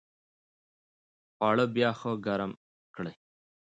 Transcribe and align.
خواړه 1.35 1.65
بیا 1.75 1.89
ښه 1.99 2.11
ګرم 2.25 2.51
کړئ. 2.95 3.13